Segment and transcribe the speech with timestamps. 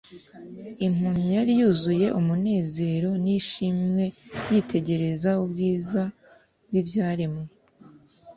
[0.85, 4.03] Impumyi yari yuzuye umunezero n'ishimwe
[4.51, 6.03] yitegereza ubwiza
[6.67, 7.43] bw'ibyaremwe,